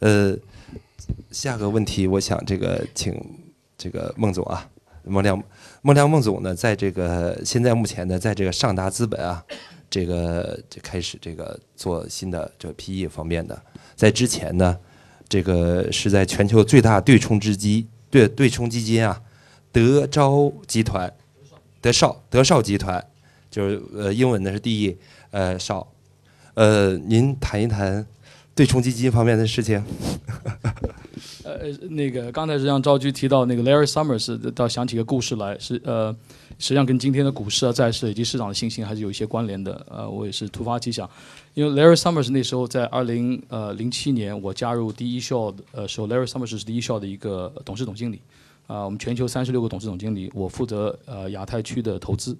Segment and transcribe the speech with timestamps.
[0.00, 0.36] 呃，
[1.30, 3.14] 下个问题，我想这个请
[3.78, 4.68] 这个孟总啊，
[5.04, 5.42] 孟良
[5.82, 9.44] 孟良孟总呢，在这个现在目前呢，在这个上达资本啊，
[9.88, 13.60] 这个就开始这个做新的这个 PE 方面的，
[13.94, 14.78] 在之前呢，
[15.28, 19.22] 这个是在全球最大对冲基金对对冲基金啊，
[19.72, 21.12] 德招集团，
[21.80, 23.04] 德少德少集团，
[23.50, 24.96] 就是呃英文呢是第一
[25.30, 25.92] 呃少，
[26.54, 28.06] 呃您谈一谈
[28.56, 29.80] 对冲基金方面的事情。
[31.44, 36.10] 呃，那个刚才实际上赵局提到那个 Larry Summers，倒想起个故事来，是呃，
[36.58, 39.86] 实际上跟今天的股市啊、债市以及市场的信心还是有一些关联的。
[39.90, 41.08] 呃，我也是突发奇想，
[41.52, 48.20] 因为 Larry Summers 那时候在二零呃零七年我加入第一 show 的时候，Larry Summers 是第一校的一个董事总经理。
[48.66, 52.36] 啊，我们全球三十六个董事总经理，我负责呃亚太区的投资。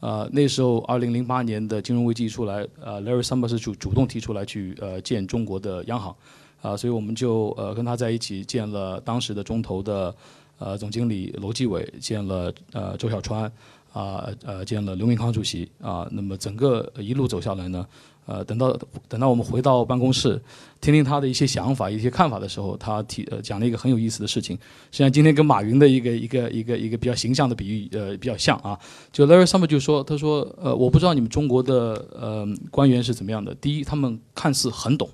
[0.00, 6.14] 啊，那时候二零零八年的金融危机一出来，呃，Larry Summers 主主动提出来去呃建中国的央行。
[6.60, 10.12] 啊，所以我们就呃跟他在一起建了当时的中投的
[10.58, 13.44] 呃总经理楼继伟，建了呃周小川，
[13.92, 16.08] 啊呃建了刘明康主席啊。
[16.10, 17.86] 那么整个一路走下来呢，
[18.28, 20.40] 呃等到等到我们回到办公室，
[20.80, 24.54] 听听他的一些想法、一些看法的时候，他提呃讲了一个很有意思的事情。
[24.92, 28.78] 实际上今天跟马云的一个一个一个一个比较形象的比喻呃比较像啊。
[29.10, 33.52] 就 Larry Summer 就说，他说呃我不知道你们中国的呃官员是怎么样的。
[33.56, 35.08] 第一，他们看似很懂；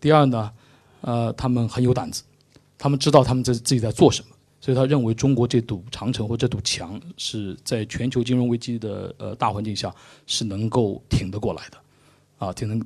[0.00, 0.50] 第二呢。
[1.00, 2.24] 呃，他们很有胆子，
[2.76, 9.94] 他们知道他们在自己在做什么，所以他认为中国这堵长城或这堵墙是在全球金融危机的呃大环境下
[10.26, 11.78] 是能够挺得过来的，
[12.38, 12.80] 啊，挺能。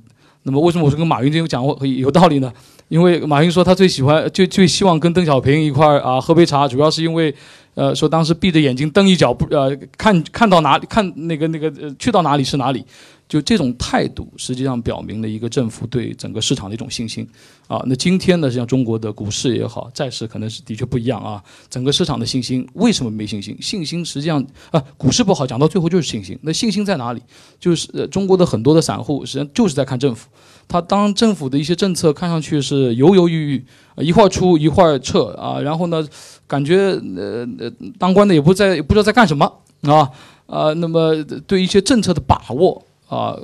[0.45, 2.51] 那么为什么我说跟马云这种讲话有道理呢？
[2.89, 7.33] 因为马云说他最喜欢最最希望跟邓小平一块儿啊喝杯茶，主要是因为
[7.75, 12.85] 呃说当时闭着眼睛蹬一脚不呃看看到哪里看那个那个呃去到哪里是哪里。
[13.25, 17.27] 就这种态度，实际上表明了一个政府对整个市场的一种信心
[17.67, 17.81] 啊。
[17.87, 21.41] 那今天呢，像中国的股市也好，债市可能是的确不一样啊。
[21.67, 23.57] 整个市场的信心为什么没信心？
[23.59, 26.37] 信心实际上啊，股市不好，讲到最后就是信心。
[26.43, 27.21] 那信心在哪里？
[27.59, 30.29] 就是中国的很多的散户实际上就是在看政府。
[30.67, 33.65] 他当政府的一些政策看上去是犹犹豫豫，
[33.97, 36.05] 一会儿出一会儿撤啊，然后呢，
[36.47, 36.77] 感觉
[37.15, 39.45] 呃呃当官的也不在也不知道在干什么
[39.81, 40.09] 啊
[40.47, 40.73] 啊。
[40.73, 42.83] 那么对一些政策的把握。
[43.09, 43.37] 啊，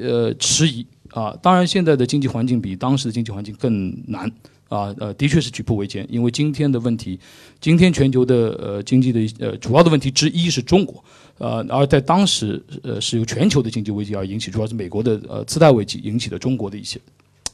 [0.00, 4.30] 呃，迟疑啊，当然，现在的经济环境比当时的经济环境更难
[4.68, 7.18] 啊，呃，的确是举步维艰，因为今天的问题，
[7.60, 11.02] 今天全球的呃经济的呃主要的问题之一是中国，
[11.38, 17.00] 呃，而在当时呃是由全球的经济危机而引起，主要是美国的呃次贷危机引起的中国的一些，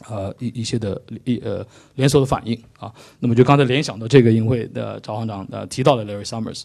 [0.08, 2.58] 呃一一些的一呃连锁的反应。
[2.78, 6.62] 啊，那么就刚才联想到这个，因为呃赵行长呃提到了 Larry Summers。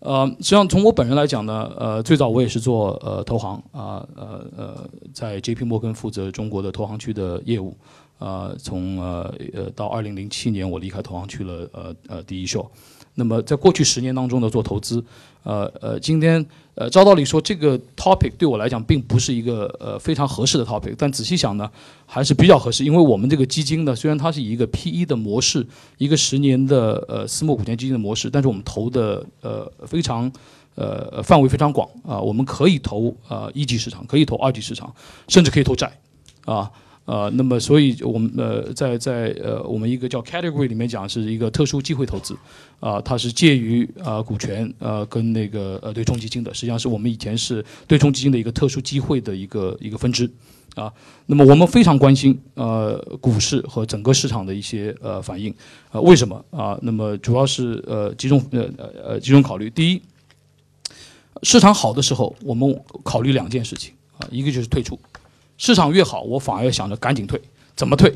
[0.00, 7.76] 呃，实际上从我本人来讲呢，呃，最早我也是做呃投行啊，呃呃，在 J P 摩根负责中国的投行区的业务，
[8.18, 12.68] 啊，从呃呃到二零零七年我离开投行去了呃呃第一秀。
[13.14, 15.04] 那么在过去十年当中呢，做投资，
[15.42, 16.44] 呃呃，今天
[16.76, 21.68] 呃，照道理说这个 topic 对我来讲并不是一个呃非常合适的 topic，但仔细想呢，
[22.06, 30.30] 还是比较合适，因为我们这个基金呢，虽然它是以一个 PE 的模式，一个十年的呃私募股权基金的模式，但是我们投的呃非常
[30.76, 34.94] 呃范围非常广啊，我们可以投呃一级市场，可以投二级市场，
[35.26, 35.90] 甚至可以投债
[36.44, 36.70] 啊。
[37.08, 42.36] 呃那么所以我们呃在在呃我们一个叫 category 里面讲是一个特殊机会投资，
[42.80, 50.30] 啊，它是介于啊股权呃跟那个呃对冲基金的，实际上是我们以前是对冲基金的一个特殊机会的一个一个分支，
[50.74, 50.92] 啊，
[51.24, 55.50] 那么我们非常关心呃股市和整个市场的一些呃反应，
[55.90, 56.78] 啊，为什么啊？
[56.82, 60.02] 那么主要是呃几种呃呃呃几种考虑，第一，
[61.42, 64.98] 市场好的时候，我们考虑两件事情啊，一个就是退出。
[65.58, 67.38] 市场越好，我反而要想着赶紧退，
[67.76, 68.10] 怎么退？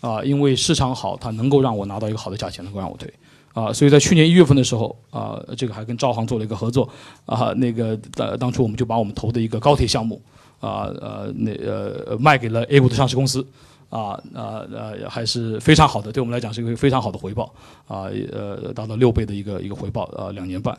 [0.00, 3.12] 啊，因为市场好，它能够让我拿到一个好的价钱，能够让我退。
[3.52, 6.88] 啊，所以在去年一月份的时候，啊，这个还跟招行做了一个合作，
[7.24, 10.20] 啊，那个当当初我们就把我们投的一个高铁项目，
[10.58, 13.46] 啊呃那呃卖给了 A 股的上市公司，
[13.90, 17.44] 啊啊呃还是非常好的，对我们来讲是一个非常好的回报，
[17.86, 20.76] 啊呃达到六倍的一个一个回报，啊两年半，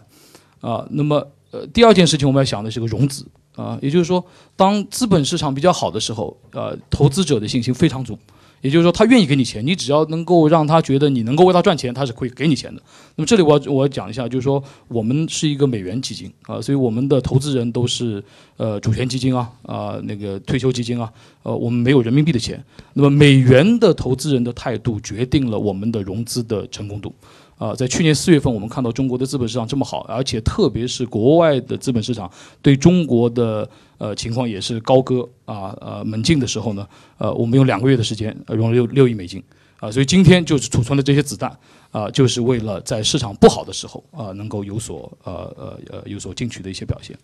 [0.60, 3.26] 啊那么呃第二件事情我们要想的是个融资。
[3.56, 4.24] 啊，也就是说，
[4.56, 8.18] 当资本市场比较好的时候，呃，投资者的信心非常足，
[8.62, 12.82] 也就是说，他愿意给你钱，你只要能够让他觉得你能够为他赚钱，他是会给你钱的。
[13.16, 18.22] 那么这里我我讲一下，就是说，我们是一个美元基金啊，所以我们的投资人都是
[18.58, 21.10] 呃主权基金啊啊那个退休基金啊，
[21.44, 22.62] 呃，我们没有人民币的钱。
[22.94, 27.14] 那么美元的投资人的态度决定了我们的融资的成功度。
[27.58, 32.30] 啊，在去年四月份，我们看到中国的资本市场这么好，而且特别是国外的资本市场
[32.62, 33.68] 对中国的
[33.98, 36.86] 呃情况也是高歌啊呃猛进的时候呢，
[37.18, 39.42] 呃，我们用两个月的时间融了六六亿美金，
[39.80, 41.58] 啊，所以今天就是储存的这些子弹
[41.92, 47.18] 啊，就是为了在市场不好的时候啊，能够有所呃呃呃有所进取的一些表现。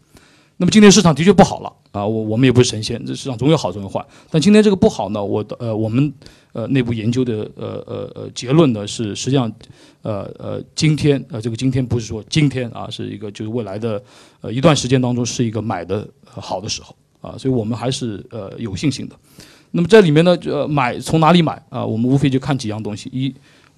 [0.61, 4.05] 那么今天市场的确不好了啊，我我们也不是神仙，这市场总有好总有坏。
[4.29, 6.13] 但今天这个不好呢，我呃我们
[6.53, 9.51] 呃内部研究的呃呃呃结论呢是，实际上
[10.03, 13.99] 呃呃今天呃这个今天不是说今天啊，是一个就是未来的
[14.41, 19.15] 呃一段时间当中是一个买的好的时候啊，所以我们还是呃有信心的。
[19.71, 21.83] 那么这里面呢，呃买从哪里买啊？
[21.83, 23.33] 我们无非就看几样东西，一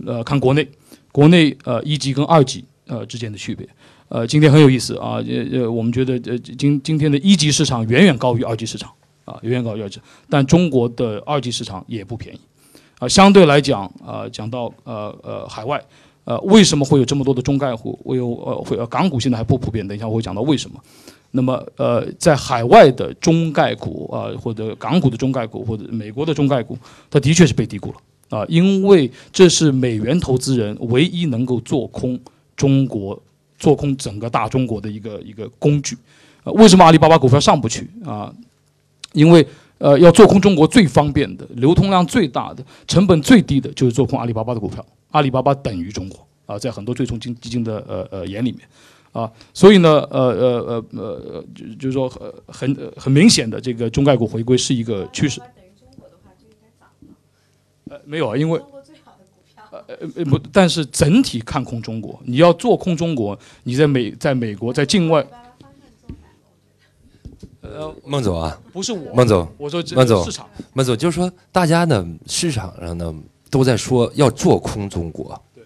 [0.06, 0.68] 呃看国内，
[1.14, 3.66] 国内呃一级跟二级呃之间的区别。
[4.14, 8.92] 呃，今天很有意思啊，呃呃，我们觉得呃今今天的一级市场远远高于二级市场
[9.26, 10.00] 啊，远远高于二级，
[10.30, 12.40] 但中国的二级市场也不便宜
[13.00, 13.08] 啊。
[13.08, 15.82] 相对来讲啊，讲到呃呃海外，
[16.26, 18.00] 呃为什么会有这么多的中概股？
[18.04, 19.88] 我有呃会呃港股现在还不普遍？
[19.88, 20.80] 等一下我会讲到为什么。
[21.32, 26.78] 那么呃在海外的中概股啊，或者港股的中概股，或者美国的中概股，
[27.10, 32.20] 它的确是被低估了啊，因为这是美元投资人唯一能够做空
[32.56, 33.20] 中国。
[33.64, 35.98] 做空整个大中国的一个一个工具，
[36.44, 38.30] 呃，为什么阿里巴巴股票上不去啊？
[39.14, 44.86] 因为呃，要做空中国最方便的、流通量最大的、成本最低的，就是做空阿里巴巴的股票。
[45.12, 48.68] 阿里巴巴等于中国啊，在很多最冲基基金的呃呃眼里面
[49.14, 55.40] 啊，所以呢，呃呃呃呃，就就是说很很很明显的，这个中概股回归是一个趋势。
[57.90, 58.60] 呃，没有啊，因为。
[59.88, 65.26] 呃呃不，但是整体看空中国，你要做空中国，你在美在美国在境外。
[67.62, 73.16] 呃，孟总啊，不是我，孟总，我说孟总市场，孟总就是说，大家呢市场上呢
[73.50, 75.64] 都在说要做空中国，对，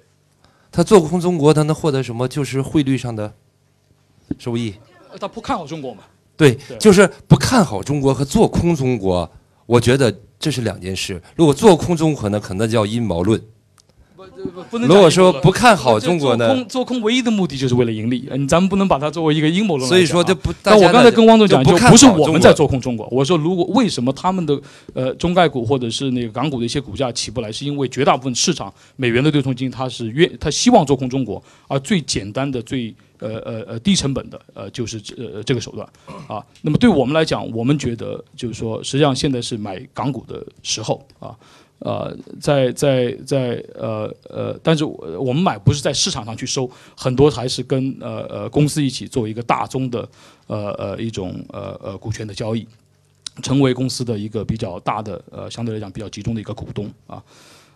[0.71, 2.27] 他做空中国，他能获得什么？
[2.27, 3.33] 就是汇率上的
[4.37, 4.73] 收益。
[5.19, 6.03] 他不看好中国嘛？
[6.37, 9.29] 对，就是不看好中国和做空中国，
[9.65, 11.21] 我觉得这是两件事。
[11.35, 13.41] 如果做空中国呢，可能叫阴谋论。
[14.71, 16.47] 如果说不看好中国呢？
[16.47, 19.87] 做空做空唯一的目的就是为了盈利，嗯，咱们不能把它作为一个阴谋论。
[19.87, 20.53] 所以说这不。
[20.61, 23.07] 但我刚才跟汪总讲，就不是我们在做空中国。
[23.11, 24.59] 我说，如果为什么他们的
[24.93, 35.87] 呃中概股或者是那个港股的一些股价起不来，是因为绝大部分市场美元的对冲基金它是愿它希望做空中国，而最简单的最呃呃呃低成本的呃就是呃这个手段
[36.27, 36.43] 啊。
[36.61, 41.35] 那么对我们来讲，我们觉得就是说，实际上现在是买港股的时候啊。
[41.79, 50.09] 呃，在在在呃呃，但是我们买不是在市场上去收，很多还是跟呃呃公司一起做一个大宗的
[50.47, 52.67] 呃呃一种呃呃股权的交易，
[53.43, 57.21] 成为公司的一个比较大的呃相对来讲比较集中的一个股东啊，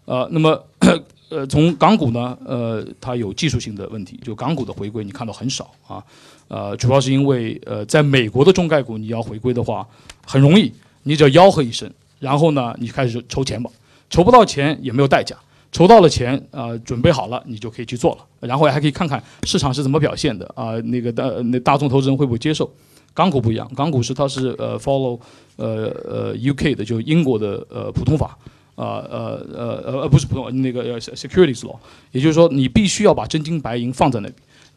[0.06, 0.59] 呃，那么
[1.30, 6.03] 呃从港股呢，呃它有技术性的问题，就港股的回归你看到很少啊，
[6.48, 9.88] 呃主要是因为呃在美国的中概股你要回归的话
[10.25, 11.88] 很容易，你只要吆喝一声，
[12.18, 13.69] 然后呢你开始筹钱吧。
[14.11, 15.35] 筹不到钱也没有代价，
[15.71, 22.71] 筹到了钱啊，准备好了你就可以去做了，然后还可以看看市场是怎么表现的啊，那个大那大众投资人会不会接受？
[23.13, 25.19] 港股不一样，港股是它是呃 follow
[25.55, 28.37] 呃呃 UK 的，就英国的呃普通法。
[28.75, 31.75] 啊呃呃呃不是普通那个 securities law，
[32.11, 34.33] 也就是说你必须要把真金白银放在那里，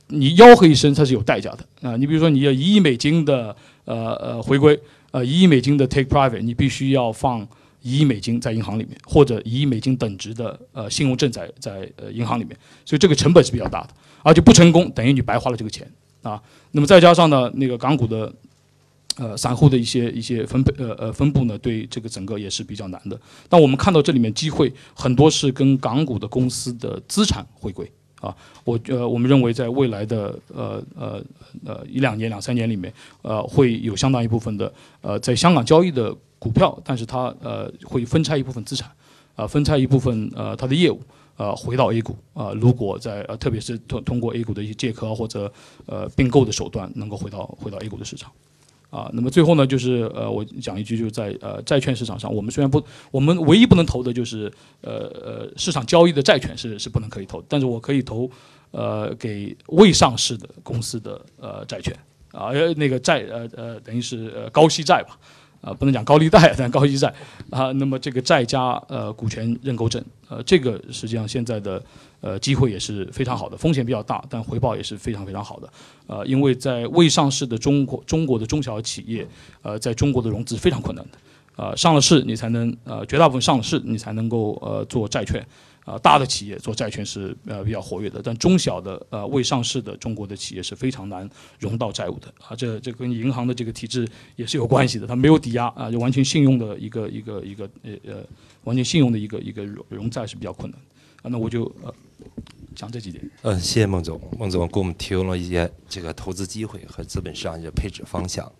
[0.08, 1.88] 你吆喝一声它是有代价的。
[1.88, 3.54] 啊，你比如说你要一亿美金的
[3.84, 4.78] 呃呃回归
[5.12, 7.46] 呃一亿美金的 take private，你必须要放。
[7.84, 13.90] 一亿美金在银行里面，或者一亿美金等值的呃信用证在在呃银行里面，所以这个成本是比较大的，
[14.22, 15.86] 而且不成功等于你白花了这个钱
[16.22, 16.42] 啊。
[16.70, 18.32] 那么再加上呢，那个港股的
[19.18, 23.20] 呃散户的一些一些分配呃呃分布呢，对这个整个也是比较难的。
[23.50, 27.86] 但我们看到这里面机会很多是跟港股的公司的资产回归
[28.22, 31.22] 啊，我呃我们认为在未来的呃呃
[31.66, 36.16] 呃一两年两三年里面，呃会有相当一部分的呃在香港交易的。
[36.44, 38.90] 股票，但是它呃会分拆一部分资产，
[39.34, 41.00] 啊分拆一部分呃它的业务，
[41.38, 45.50] 呃回到 A 股啊，如果在呃特别是通通过 A 股的一些借壳或者
[45.86, 48.30] 呃并购的手段，能够回到回到 A 股的市场，
[48.90, 54.92] 啊，那么最后呢就是呃我讲一句，就是在呃债券市场上，我们虽然不，我们唯一不能投的就是呃
[55.24, 58.30] 呃市场交易的债券是是不能可以投，但是我可以投
[58.70, 61.96] 呃给未上市的公司的呃债券
[62.32, 65.18] 啊，那个债呃呃等于是呃高息债吧。
[65.64, 67.12] 啊，不能讲高利贷，但高息债
[67.50, 67.72] 啊。
[67.72, 71.82] 那么这个债加呃股权认购证，呃，这个实际上现在的
[72.20, 75.68] 呃机会也是非常好的，风险比较大，但回报也是非常非常好的。
[76.06, 79.26] 呃，因为在未上市的中国中国的中小企业，
[79.62, 81.18] 呃，在中国的融资非常困难的。
[81.56, 85.40] 呃，上了市你才能呃绝大部分上了市你才能够呃做债券，
[85.84, 98.24] 啊、大的企业做债券是呃比较活跃的，但中小的呃未上市的中国的企业是非常难融到债务的啊，这这跟银行的这个体制也是有关系的，它没有抵押啊，就完全信用的一个一个一个呃呃
[98.64, 100.80] 完全信用的一个一个融融债是比较困难
[101.22, 101.94] 啊，那我就呃
[102.74, 103.22] 讲这几点。
[103.42, 108.50] 嗯，谢谢孟总，孟总给我们提供了一些这个投资机会和资本市场的配置方向。